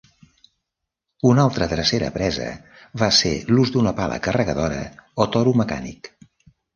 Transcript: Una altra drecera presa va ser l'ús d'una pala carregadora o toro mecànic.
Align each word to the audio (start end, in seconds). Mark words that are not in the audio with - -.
Una 1.31 1.43
altra 1.49 1.67
drecera 1.73 2.07
presa 2.15 2.47
va 3.01 3.09
ser 3.17 3.33
l'ús 3.57 3.73
d'una 3.75 3.93
pala 3.99 4.17
carregadora 4.29 4.81
o 5.27 5.29
toro 5.37 5.55
mecànic. 5.63 6.11